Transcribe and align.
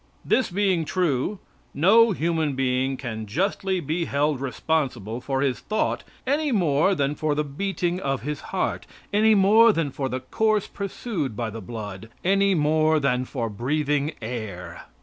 This 0.25 0.49
being 0.49 0.83
true, 0.83 1.37
no 1.75 2.09
human 2.09 2.55
being 2.55 2.97
can 2.97 3.27
justly 3.27 3.79
be 3.79 4.05
held 4.05 4.41
responsible 4.41 5.21
for 5.21 5.41
his 5.41 5.59
thought 5.59 6.03
any 6.25 6.51
more 6.51 6.95
than 6.95 7.13
for 7.13 7.35
the 7.35 7.43
beating 7.43 7.99
of 7.99 8.23
his 8.23 8.39
heart, 8.49 8.87
any 9.13 9.35
more 9.35 9.71
than 9.71 9.91
for 9.91 10.09
the 10.09 10.21
course 10.21 10.65
pursued 10.65 11.35
by 11.35 11.51
the 11.51 11.61
blood, 11.61 12.09
any 12.25 12.55
more 12.55 12.99
than 12.99 13.25
for 13.25 13.47
breathing 13.47 14.13
air. 14.23 14.85